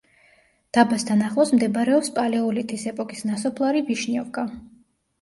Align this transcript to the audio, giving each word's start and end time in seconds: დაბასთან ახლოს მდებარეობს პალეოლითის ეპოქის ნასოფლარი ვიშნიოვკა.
დაბასთან 0.77 1.21
ახლოს 1.25 1.53
მდებარეობს 1.57 2.11
პალეოლითის 2.17 2.89
ეპოქის 2.95 3.25
ნასოფლარი 3.31 3.89
ვიშნიოვკა. 3.95 4.51